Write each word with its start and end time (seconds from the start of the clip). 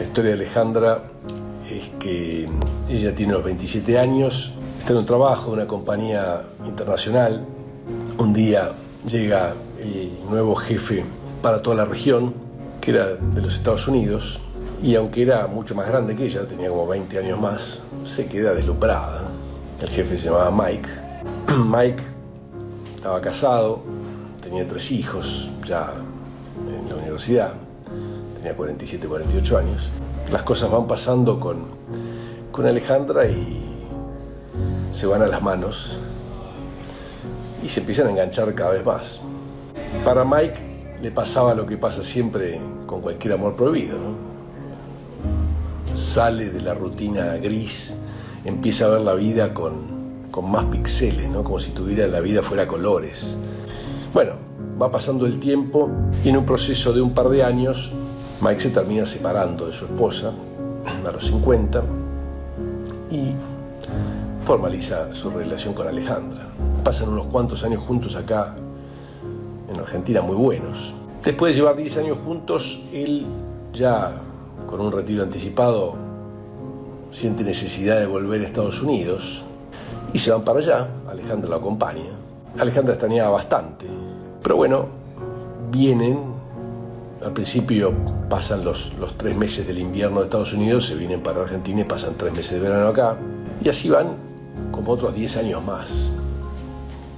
La 0.00 0.06
historia 0.06 0.30
de 0.30 0.36
Alejandra 0.36 1.02
es 1.70 1.90
que 1.98 2.48
ella 2.88 3.14
tiene 3.14 3.34
los 3.34 3.44
27 3.44 3.98
años, 3.98 4.54
está 4.78 4.92
en 4.92 5.00
un 5.00 5.04
trabajo 5.04 5.48
de 5.48 5.56
una 5.58 5.66
compañía 5.66 6.40
internacional. 6.64 7.44
Un 8.16 8.32
día 8.32 8.70
llega 9.06 9.52
el 9.78 10.10
nuevo 10.30 10.54
jefe 10.54 11.04
para 11.42 11.60
toda 11.60 11.76
la 11.76 11.84
región, 11.84 12.32
que 12.80 12.92
era 12.92 13.08
de 13.08 13.42
los 13.42 13.56
Estados 13.56 13.86
Unidos, 13.88 14.40
y 14.82 14.94
aunque 14.94 15.20
era 15.20 15.46
mucho 15.48 15.74
más 15.74 15.86
grande 15.86 16.16
que 16.16 16.24
ella, 16.24 16.46
tenía 16.46 16.70
como 16.70 16.86
20 16.86 17.18
años 17.18 17.38
más, 17.38 17.84
se 18.06 18.26
queda 18.26 18.54
deslumbrada. 18.54 19.28
El 19.82 19.88
jefe 19.90 20.16
se 20.16 20.30
llamaba 20.30 20.50
Mike. 20.50 20.88
Mike 21.62 22.02
estaba 22.96 23.20
casado, 23.20 23.82
tenía 24.42 24.66
tres 24.66 24.92
hijos 24.92 25.50
ya 25.66 25.92
en 26.66 26.88
la 26.88 26.96
universidad, 26.96 27.52
tenía 28.36 28.56
47, 28.56 29.06
48 29.06 29.58
años. 29.58 29.88
Las 30.32 30.42
cosas 30.42 30.70
van 30.70 30.86
pasando 30.86 31.40
con, 31.40 31.58
con 32.52 32.66
Alejandra 32.66 33.26
y 33.26 33.70
se 34.92 35.06
van 35.06 35.22
a 35.22 35.26
las 35.26 35.42
manos 35.42 35.98
y 37.62 37.68
se 37.68 37.80
empiezan 37.80 38.06
a 38.06 38.10
enganchar 38.10 38.54
cada 38.54 38.70
vez 38.70 38.84
más. 38.84 39.22
Para 40.04 40.24
Mike 40.24 40.60
le 41.02 41.10
pasaba 41.10 41.54
lo 41.54 41.66
que 41.66 41.76
pasa 41.76 42.02
siempre 42.02 42.60
con 42.86 43.00
cualquier 43.00 43.34
amor 43.34 43.54
prohibido. 43.54 43.98
Sale 45.94 46.50
de 46.50 46.60
la 46.60 46.74
rutina 46.74 47.36
gris, 47.36 47.94
empieza 48.44 48.86
a 48.86 48.88
ver 48.88 49.00
la 49.00 49.14
vida 49.14 49.52
con, 49.52 50.28
con 50.30 50.50
más 50.50 50.66
píxeles, 50.66 51.28
¿no? 51.28 51.42
como 51.42 51.60
si 51.60 51.72
tuviera 51.72 52.06
la 52.06 52.20
vida 52.20 52.42
fuera 52.42 52.66
colores. 52.66 53.36
Bueno, 54.14 54.49
va 54.80 54.90
pasando 54.90 55.26
el 55.26 55.38
tiempo 55.38 55.90
y 56.24 56.30
en 56.30 56.38
un 56.38 56.46
proceso 56.46 56.92
de 56.92 57.00
un 57.00 57.12
par 57.12 57.28
de 57.28 57.42
años, 57.42 57.92
Mike 58.40 58.60
se 58.60 58.70
termina 58.70 59.04
separando 59.04 59.66
de 59.66 59.72
su 59.72 59.84
esposa 59.84 60.32
a 61.06 61.10
los 61.10 61.26
50 61.26 61.82
y 63.10 63.32
formaliza 64.46 65.12
su 65.12 65.30
relación 65.30 65.74
con 65.74 65.86
Alejandra. 65.86 66.46
Pasan 66.82 67.10
unos 67.10 67.26
cuantos 67.26 67.62
años 67.64 67.82
juntos 67.84 68.16
acá 68.16 68.54
en 69.72 69.78
Argentina 69.78 70.22
muy 70.22 70.36
buenos. 70.36 70.94
Después 71.22 71.54
de 71.54 71.60
llevar 71.60 71.76
10 71.76 71.98
años 71.98 72.18
juntos, 72.24 72.82
él 72.92 73.26
ya 73.74 74.12
con 74.66 74.80
un 74.80 74.90
retiro 74.90 75.22
anticipado 75.22 75.94
siente 77.12 77.44
necesidad 77.44 77.98
de 77.98 78.06
volver 78.06 78.40
a 78.40 78.46
Estados 78.46 78.82
Unidos 78.82 79.42
y 80.14 80.18
se 80.18 80.30
van 80.30 80.42
para 80.42 80.60
allá. 80.60 80.88
Alejandra 81.10 81.50
lo 81.50 81.56
acompaña. 81.56 82.12
Alejandra 82.58 82.94
extrañaba 82.94 83.30
bastante, 83.30 83.86
pero 84.42 84.56
bueno, 84.56 84.86
vienen. 85.70 86.40
Al 87.24 87.32
principio 87.32 87.92
pasan 88.30 88.64
los, 88.64 88.94
los 88.98 89.18
tres 89.18 89.36
meses 89.36 89.66
del 89.66 89.78
invierno 89.78 90.20
de 90.20 90.24
Estados 90.24 90.54
Unidos, 90.54 90.86
se 90.86 90.94
vienen 90.94 91.20
para 91.20 91.42
Argentina 91.42 91.82
y 91.82 91.84
pasan 91.84 92.14
tres 92.16 92.34
meses 92.34 92.60
de 92.60 92.68
verano 92.68 92.88
acá. 92.88 93.16
Y 93.62 93.68
así 93.68 93.90
van 93.90 94.14
como 94.70 94.92
otros 94.92 95.14
10 95.14 95.36
años 95.36 95.62
más, 95.62 96.12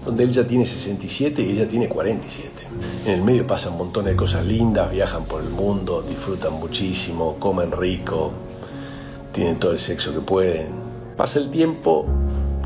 donde 0.05 0.25
él 0.25 0.33
ya 0.33 0.45
tiene 0.45 0.67
67 0.67 1.41
y 1.41 1.53
ella 1.53 1.69
tiene 1.69 1.89
47. 1.89 2.51
En 3.07 3.13
el 3.13 3.23
medio 3.23 3.47
pasan 3.47 3.79
montón 3.79 4.07
de 4.07 4.17
cosas 4.17 4.45
lindas, 4.45 4.91
viajan 4.91 5.25
por 5.25 5.41
el 5.41 5.51
mundo, 5.51 6.03
disfrutan 6.03 6.55
muchísimo, 6.55 7.37
comen 7.39 7.71
rico, 7.71 8.33
tienen 9.33 9.61
todo 9.61 9.71
el 9.71 9.79
sexo 9.79 10.13
que 10.13 10.21
pueden. 10.21 10.69
Pasa 11.17 11.39
el 11.39 11.51
tiempo, 11.51 12.07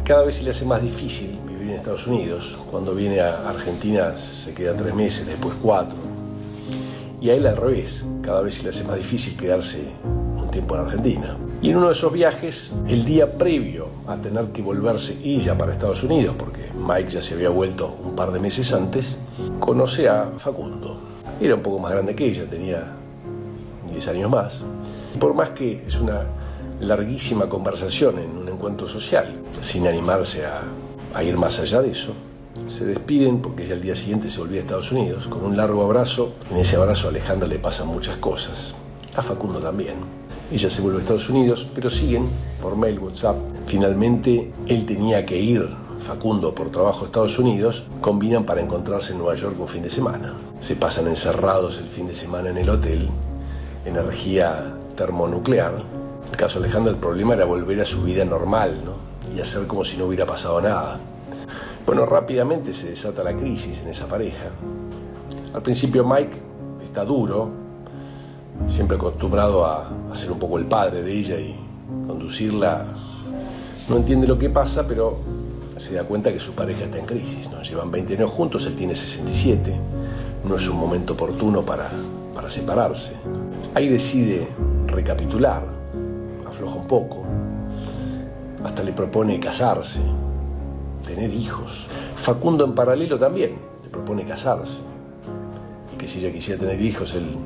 cada 0.05 0.23
vez 0.23 0.37
se 0.37 0.43
le 0.43 0.53
hace 0.53 0.65
más 0.65 0.81
difícil 0.81 1.39
en 1.71 1.77
Estados 1.77 2.07
Unidos. 2.07 2.59
Cuando 2.71 2.95
viene 2.95 3.21
a 3.21 3.49
Argentina 3.49 4.17
se 4.17 4.55
queda 4.55 4.75
tres 4.75 4.95
meses, 4.95 5.27
después 5.27 5.55
cuatro. 5.63 5.97
Y 7.21 7.31
a 7.31 7.35
él 7.35 7.47
al 7.47 7.57
revés, 7.57 8.05
cada 8.23 8.41
vez 8.43 8.57
se 8.57 8.65
le 8.65 8.71
hace 8.71 8.85
más 8.85 8.97
difícil 8.97 9.37
quedarse 9.37 9.89
un 10.05 10.51
tiempo 10.51 10.75
en 10.75 10.81
Argentina. 10.83 11.37
Y 11.63 11.71
en 11.71 11.79
uno 11.79 11.87
de 11.87 11.93
esos 11.93 12.13
viajes, 12.13 12.73
el 12.87 13.05
día 13.05 13.39
previo 13.39 13.89
a 14.07 14.17
tener 14.17 14.47
que 14.49 14.63
volverse 14.63 15.19
ella 15.25 15.57
para 15.57 15.73
Estados 15.73 16.03
Unidos, 16.03 16.37
porque 16.39 16.61
Mike 16.79 17.11
ya 17.11 17.23
se 17.23 17.35
había 17.35 17.49
vuelto 17.49 17.97
un 18.05 18.15
par 18.15 18.31
de 18.31 18.39
meses 18.39 18.73
antes, 18.73 19.17
conoce 19.59 20.09
a 20.09 20.31
Facundo. 20.37 20.99
Era 21.41 21.55
un 21.55 21.63
poco 21.63 21.79
más 21.79 21.93
grande 21.93 22.15
que 22.15 22.27
ella, 22.27 22.45
tenía 22.45 22.85
10 23.91 24.09
años 24.09 24.31
más. 24.31 24.63
Por 25.19 25.35
más 25.35 25.51
que 25.51 25.85
es 25.87 25.99
una 25.99 26.27
larguísima 26.81 27.49
conversación 27.49 28.19
en 28.19 28.37
un 28.37 28.49
encuentro 28.49 28.87
social, 28.87 29.33
sin 29.63 29.87
animarse 29.87 30.45
a, 30.45 30.61
a 31.17 31.25
ir 31.25 31.39
más 31.39 31.59
allá 31.61 31.81
de 31.81 31.93
eso, 31.93 32.13
se 32.67 32.85
despiden 32.85 33.41
porque 33.41 33.67
ya 33.67 33.75
el 33.75 33.81
día 33.81 33.95
siguiente 33.95 34.29
se 34.29 34.39
volvía 34.39 34.61
a 34.61 34.63
Estados 34.63 34.93
Unidos 34.93 35.27
con 35.29 35.45
un 35.45 35.57
largo 35.57 35.83
abrazo. 35.83 36.35
En 36.51 36.59
ese 36.59 36.77
abrazo 36.77 37.07
a 37.07 37.11
Alejandra 37.11 37.49
le 37.49 37.59
pasan 37.59 37.89
muchas 37.89 38.19
cosas, 38.19 38.75
a 39.17 39.23
Facundo 39.23 39.59
también. 39.59 39.95
Ella 40.53 40.71
se 40.71 40.83
vuelve 40.83 40.99
a 40.99 41.01
Estados 41.01 41.31
Unidos, 41.31 41.67
pero 41.75 41.89
siguen 41.89 42.29
por 42.61 42.77
mail, 42.77 42.99
WhatsApp. 42.99 43.37
Finalmente 43.67 44.53
él 44.67 44.85
tenía 44.85 45.25
que 45.25 45.39
ir, 45.39 45.67
Facundo, 46.07 46.55
por 46.55 46.71
trabajo 46.71 47.05
a 47.05 47.07
Estados 47.07 47.39
Unidos, 47.39 47.85
combinan 48.03 48.45
para 48.45 48.61
encontrarse 48.61 49.13
en 49.13 49.19
Nueva 49.19 49.37
York 49.37 49.57
un 49.59 49.69
fin 49.69 49.83
de 49.83 49.91
semana. 49.91 50.35
Se 50.61 50.77
pasan 50.77 51.09
encerrados 51.09 51.79
el 51.79 51.89
fin 51.89 52.07
de 52.07 52.15
semana 52.15 52.51
en 52.51 52.59
el 52.59 52.69
hotel, 52.69 53.09
energía 53.87 54.75
termonuclear. 54.97 55.83
En 56.27 56.31
el 56.33 56.37
caso 56.37 56.61
de 56.61 56.67
Alejandra 56.67 56.93
el 56.93 56.99
problema 56.99 57.33
era 57.33 57.47
volver 57.47 57.81
a 57.81 57.87
su 57.87 58.03
vida 58.03 58.25
normal, 58.27 58.83
¿no? 58.85 59.06
Y 59.37 59.41
hacer 59.41 59.67
como 59.67 59.85
si 59.85 59.99
no 59.99 60.07
hubiera 60.07 60.25
pasado 60.25 60.63
nada. 60.63 60.99
Bueno, 61.85 62.07
rápidamente 62.07 62.73
se 62.73 62.89
desata 62.89 63.23
la 63.23 63.37
crisis 63.37 63.81
en 63.83 63.89
esa 63.91 64.07
pareja. 64.09 64.47
Al 65.53 65.61
principio 65.61 66.07
Mike 66.07 66.39
está 66.83 67.05
duro, 67.05 67.51
siempre 68.67 68.97
acostumbrado 68.97 69.67
a, 69.67 69.91
ser 70.15 70.33
un 70.33 70.39
poco 70.39 70.57
el 70.57 70.65
padre 70.65 71.03
de 71.03 71.13
ella 71.13 71.39
y 71.39 71.55
conducirla. 72.07 72.87
No 73.91 73.99
entiende 73.99 74.27
lo 74.27 74.39
que 74.39 74.49
pasa, 74.49 74.87
pero 74.89 75.19
se 75.77 75.95
da 75.95 76.05
cuenta 76.05 76.33
que 76.33 76.41
su 76.41 76.55
pareja 76.55 76.85
está 76.85 76.99
en 76.99 77.05
crisis. 77.05 77.51
¿no? 77.51 77.63
Llevan 77.63 77.91
20 77.91 78.15
años 78.15 78.31
juntos, 78.31 78.65
él 78.67 78.75
tiene 78.75 78.95
67. 78.95 79.77
No 80.49 80.57
es 80.57 80.67
un 80.67 80.79
momento 80.79 81.13
oportuno 81.13 81.61
para, 81.61 81.91
para 82.35 82.49
separarse. 82.49 83.13
Ahí 83.75 83.89
decide 83.89 84.49
recapitular, 84.87 85.63
afloja 86.49 86.77
un 86.77 86.87
poco, 86.87 87.26
hasta 88.67 88.83
le 88.83 88.93
propone 88.93 89.41
casarse, 89.41 90.01
tener 91.05 91.33
hijos. 91.33 91.87
Facundo 92.17 92.65
en 92.65 92.75
paralelo 92.75 93.19
también 93.19 93.57
le 93.83 93.89
propone 93.89 94.25
casarse. 94.25 94.81
Y 95.95 95.97
que 95.97 96.07
si 96.07 96.19
ella 96.19 96.33
quisiera 96.33 96.61
tener 96.61 96.81
hijos, 96.81 97.15
él 97.15 97.37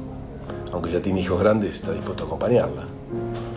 aunque 0.73 0.91
ya 0.91 1.01
tiene 1.01 1.21
hijos 1.21 1.41
grandes, 1.41 1.77
está 1.77 1.93
dispuesto 1.93 2.25
a 2.25 2.27
acompañarla. 2.27 2.85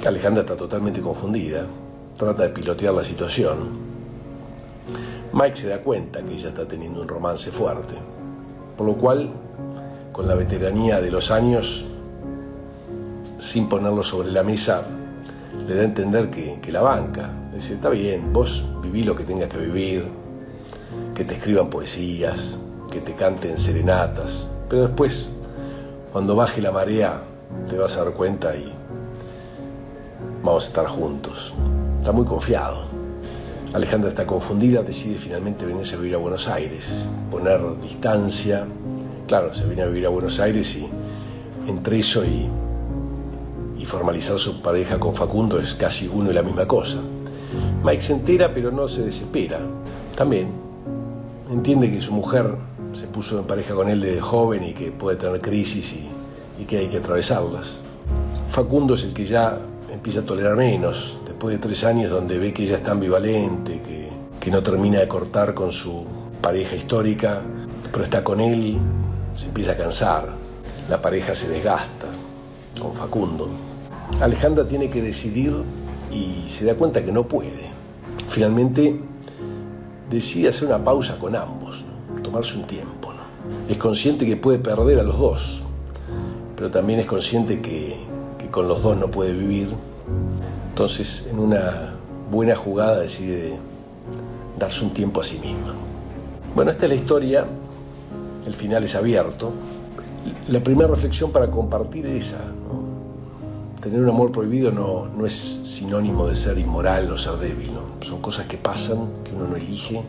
Alejandra 0.06 0.42
está 0.42 0.56
totalmente 0.56 1.02
confundida, 1.02 1.66
trata 2.18 2.44
de 2.44 2.50
pilotear 2.50 2.94
la 2.94 3.04
situación. 3.04 3.94
Mike 5.32 5.56
se 5.56 5.68
da 5.70 5.80
cuenta 5.80 6.22
que 6.22 6.34
ella 6.34 6.50
está 6.50 6.68
teniendo 6.68 7.02
un 7.02 7.08
romance 7.08 7.52
fuerte, 7.52 7.96
por 8.78 8.88
lo 8.88 8.96
cual, 8.96 9.30
con 10.12 10.28
la 10.28 10.36
veteranía 10.36 11.02
de 11.02 11.12
los 11.12 11.32
años, 11.32 11.86
sin 13.40 13.70
ponerlo 13.70 14.04
sobre 14.04 14.32
la 14.32 14.44
mesa, 14.44 14.84
le 15.68 15.76
da 15.76 15.82
a 15.82 15.86
entender 15.86 16.30
que, 16.30 16.60
que 16.62 16.72
la 16.72 16.82
banca. 16.82 17.30
Dice, 17.54 17.76
está 17.76 17.90
bien, 17.90 18.34
vos 18.34 18.66
viví 18.82 19.04
lo 19.04 19.16
que 19.16 19.24
tengas 19.24 19.50
que 19.50 19.58
vivir, 19.58 20.06
que 21.16 21.24
te 21.24 21.36
escriban 21.36 21.70
poesías, 21.70 22.58
que 22.92 23.00
te 23.00 23.14
canten 23.14 23.58
serenatas, 23.58 24.50
pero 24.70 24.88
después 24.88 25.30
cuando 26.12 26.36
baje 26.36 26.62
la 26.62 26.72
marea 26.72 27.22
te 27.68 27.78
vas 27.78 27.98
a 27.98 28.04
dar 28.04 28.14
cuenta 28.14 28.56
y 28.56 28.72
vamos 30.44 30.66
a 30.66 30.68
estar 30.68 30.86
juntos. 30.86 31.54
Está 32.00 32.12
muy 32.12 32.26
confiado. 32.26 32.84
Alejandra 33.74 34.10
está 34.10 34.28
confundida, 34.28 34.84
decide 34.84 35.16
finalmente 35.16 35.66
venirse 35.66 35.96
a 35.96 35.98
vivir 35.98 36.14
a 36.14 36.18
Buenos 36.20 36.48
Aires, 36.48 37.08
poner 37.32 37.60
distancia. 37.82 38.66
Claro, 39.26 39.54
se 39.56 39.66
viene 39.66 39.82
a 39.82 39.86
vivir 39.88 40.06
a 40.06 40.10
Buenos 40.10 40.40
Aires 40.40 40.76
y 40.76 40.88
entre 41.68 41.98
eso 41.98 42.24
y, 42.24 42.48
y 43.84 43.86
formalizar 43.86 44.40
su 44.40 44.62
pareja 44.62 44.98
con 44.98 45.14
Facundo 45.14 45.60
es 45.60 45.76
casi 45.76 46.08
uno 46.08 46.32
y 46.32 46.34
la 46.34 46.42
misma 46.42 46.66
cosa. 46.66 47.00
Mike 47.84 48.02
se 48.02 48.14
entera 48.14 48.54
pero 48.54 48.72
no 48.72 48.88
se 48.88 49.04
desespera. 49.04 49.60
También 50.16 50.48
entiende 51.52 51.92
que 51.92 52.00
su 52.00 52.14
mujer 52.14 52.56
se 52.94 53.08
puso 53.08 53.38
en 53.38 53.44
pareja 53.44 53.76
con 53.76 53.90
él 53.90 54.00
desde 54.00 54.22
joven 54.22 54.64
y 54.64 54.72
que 54.72 54.94
puede 54.94 55.18
tener 55.18 55.42
crisis 55.42 55.94
y, 55.94 56.64
que 56.64 56.78
hay 56.78 56.88
que 56.88 57.00
atravesarlas. 57.00 57.82
Facundo 58.52 58.94
es 58.94 59.04
el 59.04 59.14
que 59.14 59.26
ya 59.26 59.60
empieza 59.92 60.22
a 60.22 60.24
tolerar 60.24 60.56
menos, 60.56 61.18
después 61.26 61.58
de 61.58 61.62
tres 61.62 61.84
años 61.84 62.10
donde 62.10 62.38
ve 62.38 62.54
que 62.54 62.64
ella 62.64 62.78
es 62.78 62.84
tan 62.84 62.94
ambivalente, 62.94 63.82
que, 63.82 64.10
que 64.40 64.50
no 64.50 64.64
termina 64.64 65.00
de 65.00 65.10
cortar 65.10 65.54
con 65.54 65.74
su 65.74 66.06
pareja 66.40 66.78
histórica, 66.78 67.42
pero 67.92 68.06
está 68.06 68.24
con 68.24 68.40
él, 68.40 68.78
se 69.36 69.48
empieza 69.48 69.74
a 69.74 69.76
cansar, 69.76 70.30
la 70.90 71.02
pareja 71.02 71.36
se 71.36 71.50
desgasta 71.50 72.08
con 72.80 72.94
Facundo. 72.94 73.73
Alejandra 74.22 74.68
tiene 74.68 74.90
que 74.90 75.02
decidir 75.02 75.54
y 76.12 76.50
se 76.50 76.66
da 76.66 76.76
cuenta 76.76 77.04
que 77.04 77.12
no 77.12 77.24
puede. 77.24 77.72
Finalmente 78.30 79.00
decide 80.10 80.50
hacer 80.50 80.68
una 80.68 80.84
pausa 80.84 81.18
con 81.18 81.36
ambos 81.36 81.84
tomarse 82.24 82.58
un 82.58 82.64
tiempo. 82.64 83.04
Es 83.68 83.78
consciente 83.78 84.26
que 84.26 84.38
puede 84.38 84.58
perder 84.60 85.00
a 85.00 85.04
los 85.04 85.20
dos, 85.20 85.62
pero 86.56 86.72
también 86.72 87.00
es 87.00 87.06
consciente 87.06 87.62
que, 87.62 87.98
que, 88.38 88.48
con 88.48 88.68
los 88.68 88.82
dos 88.82 88.98
no 88.98 89.10
puede 89.10 89.34
vivir. 89.34 89.70
Entonces, 90.70 91.28
en 91.32 91.40
una 91.40 91.94
buena 92.32 92.56
jugada 92.56 93.00
decide 93.00 93.56
darse 94.58 94.84
un 94.84 94.92
tiempo 94.92 95.22
a 95.22 95.24
sí 95.24 95.40
misma. 95.40 95.74
Bueno, 96.56 96.72
esta 96.72 96.86
es 96.86 96.90
la 96.90 96.96
historia, 96.96 97.46
el 98.46 98.56
final 98.56 98.84
es 98.84 98.96
abierto. 98.96 99.52
La 100.48 100.62
primera 100.62 100.88
reflexión 100.88 101.32
para 101.32 101.52
compartir 101.52 102.06
es 102.06 102.28
esa. 102.28 102.40
Tener 103.84 104.00
un 104.00 104.08
amor 104.08 104.32
prohibido 104.32 104.72
no, 104.72 105.08
no, 105.08 105.26
es 105.26 105.34
sinónimo 105.34 106.26
de 106.28 106.38
ser 106.38 106.58
inmoral 106.58 107.12
o 107.12 107.18
ser 107.18 107.34
débil. 107.34 107.70
¿no? 107.74 108.06
Son 108.08 108.22
cosas 108.22 108.48
que 108.48 108.56
pasan, 108.56 109.10
que 109.26 109.32
uno 109.36 109.46
no 109.46 109.58
elige 109.58 110.02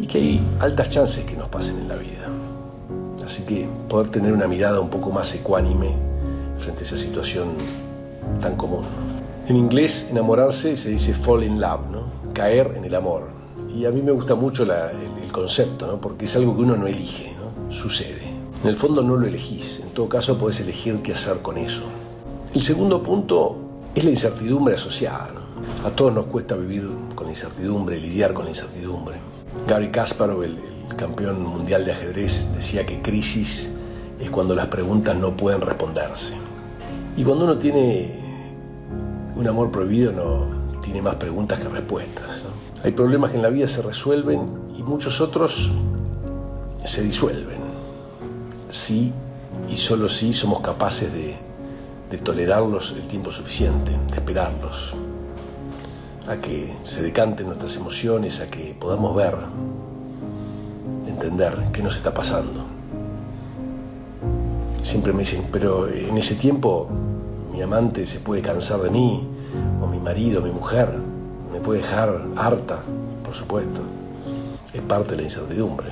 y 0.00 0.06
que 0.06 0.16
hay 0.16 0.56
altas 0.60 0.88
chances 0.88 1.26
que 1.26 1.36
nos 1.36 1.48
pasen 1.48 1.80
en 1.80 1.88
la 1.88 1.96
vida. 1.96 2.26
Así 3.22 3.42
que 3.42 3.68
poder 3.86 4.08
tener 4.08 4.32
una 4.32 4.48
mirada 4.48 4.80
un 4.80 4.88
poco 4.88 5.10
más 5.10 5.34
ecuánime 5.34 5.94
frente 6.58 6.84
a 6.84 6.86
esa 6.86 6.96
situación 6.96 7.48
tan 8.40 8.56
común. 8.56 8.84
En 9.46 9.56
inglés, 9.56 10.08
enamorarse 10.10 10.78
se 10.78 10.88
dice 10.88 11.12
fall 11.12 11.44
in 11.44 11.60
love, 11.60 11.82
¿no? 11.92 12.32
caer 12.32 12.72
en 12.78 12.86
el 12.86 12.94
amor. 12.94 13.24
Y 13.76 13.84
a 13.84 13.90
mí 13.90 14.00
me 14.00 14.12
gusta 14.12 14.36
mucho 14.36 14.62
el, 14.62 14.70
el, 15.22 15.30
concepto, 15.30 15.86
¿no? 15.86 16.00
porque 16.00 16.24
es 16.24 16.34
algo 16.34 16.56
que 16.56 16.62
uno 16.62 16.78
no 16.78 16.86
elige, 16.86 17.34
¿no? 17.34 17.70
sucede. 17.70 18.32
En 18.62 18.70
el 18.70 18.76
fondo 18.76 19.02
no 19.02 19.16
lo 19.16 19.26
elegís, 19.26 19.80
en 19.80 19.90
todo 19.90 20.08
caso 20.08 20.38
podés 20.38 20.60
elegir 20.60 21.02
qué 21.02 21.12
hacer 21.12 21.42
con 21.42 21.58
eso. 21.58 21.82
El 22.54 22.62
segundo 22.62 23.02
punto 23.02 23.56
es 23.96 24.04
la 24.04 24.10
incertidumbre 24.10 24.76
asociada. 24.76 25.30
A 25.84 25.90
todos 25.90 26.14
nos 26.14 26.26
cuesta 26.26 26.54
vivir 26.54 26.88
con 27.16 27.26
la 27.26 27.32
incertidumbre, 27.32 27.98
lidiar 27.98 28.32
con 28.32 28.44
la 28.44 28.50
incertidumbre. 28.50 29.16
Gary 29.66 29.90
Kasparov, 29.90 30.44
el, 30.44 30.56
campeón 30.96 31.42
mundial 31.42 31.84
de 31.84 31.90
ajedrez, 31.90 32.54
decía 32.54 32.86
que 32.86 33.02
crisis 33.02 33.72
es 34.20 34.30
cuando 34.30 34.54
las 34.54 34.66
preguntas 34.66 35.16
no 35.16 35.36
pueden 35.36 35.62
responderse. 35.62 36.34
Y 37.16 37.24
cuando 37.24 37.44
uno 37.46 37.58
tiene 37.58 38.20
un 39.34 39.48
amor 39.48 39.72
prohibido 39.72 40.12
no 40.12 40.78
tiene 40.80 41.02
más 41.02 41.16
preguntas 41.16 41.58
que 41.58 41.68
respuestas. 41.68 42.44
Hay 42.84 42.92
problemas 42.92 43.32
que 43.32 43.36
en 43.38 43.42
la 43.42 43.48
vida 43.48 43.66
se 43.66 43.82
resuelven 43.82 44.42
y 44.78 44.82
muchos 44.84 45.20
otros 45.20 45.72
se 46.84 47.02
disuelven. 47.02 47.58
Sí 48.70 49.12
y 49.68 49.74
solo 49.74 50.08
sí 50.08 50.32
somos 50.32 50.60
capaces 50.60 51.12
de, 51.12 51.36
de 52.14 52.20
tolerarlos 52.20 52.94
el 52.96 53.08
tiempo 53.08 53.32
suficiente, 53.32 53.90
de 53.90 54.14
esperarlos, 54.14 54.94
a 56.28 56.36
que 56.36 56.72
se 56.84 57.02
decanten 57.02 57.46
nuestras 57.48 57.74
emociones, 57.74 58.40
a 58.40 58.48
que 58.48 58.76
podamos 58.78 59.16
ver, 59.16 59.34
entender 61.08 61.56
qué 61.72 61.82
nos 61.82 61.96
está 61.96 62.14
pasando. 62.14 62.60
Siempre 64.82 65.12
me 65.12 65.20
dicen, 65.20 65.48
pero 65.50 65.88
en 65.88 66.16
ese 66.16 66.36
tiempo 66.36 66.88
mi 67.52 67.60
amante 67.60 68.06
se 68.06 68.20
puede 68.20 68.42
cansar 68.42 68.78
de 68.82 68.90
mí, 68.90 69.26
o 69.82 69.86
mi 69.88 69.98
marido, 69.98 70.40
mi 70.40 70.52
mujer, 70.52 70.90
me 71.52 71.58
puede 71.58 71.80
dejar 71.80 72.26
harta, 72.36 72.78
por 73.24 73.34
supuesto. 73.34 73.80
Es 74.72 74.82
parte 74.82 75.10
de 75.12 75.16
la 75.16 75.22
incertidumbre. 75.24 75.88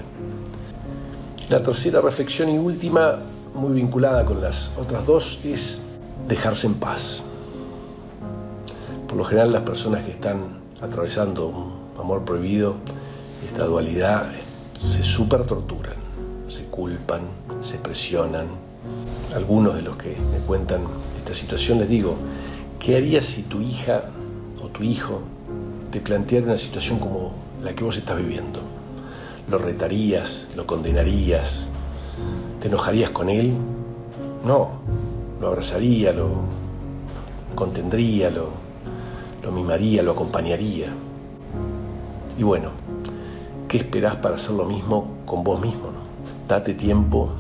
La 1.50 1.60
tercera 1.60 2.00
reflexión 2.00 2.48
y 2.48 2.58
última, 2.58 3.18
muy 3.56 3.72
vinculada 3.72 4.25
con 4.25 4.40
las 4.40 4.70
otras 4.78 5.04
dos, 5.04 5.40
es 5.44 5.81
dejarse 6.29 6.67
en 6.67 6.75
paz. 6.75 7.25
Por 9.09 9.17
lo 9.17 9.25
general 9.25 9.53
las 9.53 9.62
personas 9.62 10.05
que 10.05 10.12
están 10.12 10.62
atravesando 10.81 11.49
un 11.49 12.00
amor 12.00 12.25
prohibido, 12.25 12.76
esta 13.47 13.64
dualidad, 13.64 14.26
se 14.91 15.03
super 15.03 15.44
torturan, 15.44 15.94
se 16.49 16.64
culpan, 16.64 17.20
se 17.62 17.79
presionan. 17.79 18.47
Algunos 19.35 19.75
de 19.75 19.82
los 19.82 19.97
que 19.97 20.17
me 20.32 20.38
cuentan 20.47 20.82
esta 21.19 21.35
situación 21.35 21.79
les 21.79 21.88
digo, 21.88 22.17
¿qué 22.81 22.97
harías 22.97 23.26
si 23.26 23.43
tu 23.43 23.61
hija 23.61 24.05
o 24.62 24.67
tu 24.69 24.82
hijo 24.82 25.20
te 25.91 26.00
planteara 26.00 26.47
una 26.47 26.59
situación 26.59 26.99
como 26.99 27.32
la 27.62 27.75
que 27.75 27.85
vos 27.85 27.97
estás 27.97 28.17
viviendo? 28.17 28.61
¿Lo 29.49 29.59
retarías? 29.59 30.49
¿Lo 30.56 30.67
condenarías? 30.67 31.67
¿Te 32.61 32.69
enojarías 32.69 33.11
con 33.11 33.29
él? 33.29 33.55
No, 34.44 34.70
lo 35.42 35.48
abrazaría, 35.48 36.12
lo 36.12 36.28
contendría, 37.56 38.30
lo, 38.30 38.50
lo 39.42 39.50
mimaría, 39.50 40.00
lo 40.00 40.12
acompañaría. 40.12 40.86
Y 42.38 42.44
bueno, 42.44 42.70
¿qué 43.66 43.78
esperás 43.78 44.14
para 44.16 44.36
hacer 44.36 44.52
lo 44.52 44.66
mismo 44.66 45.08
con 45.26 45.42
vos 45.42 45.60
mismo? 45.60 45.88
Date 46.46 46.74
tiempo 46.74 47.30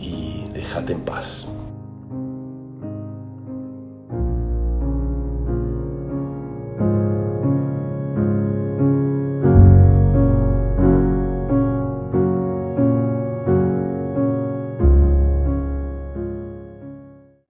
y 0.00 0.48
déjate 0.52 0.94
en 0.94 1.00
paz. 1.02 1.48